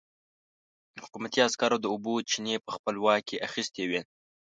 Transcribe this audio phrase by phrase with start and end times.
[1.03, 4.01] حکومتي عسکرو د اوبو چينې په خپل واک کې اخيستې وې.